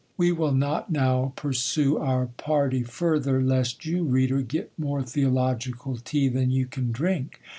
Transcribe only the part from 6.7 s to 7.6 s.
drink.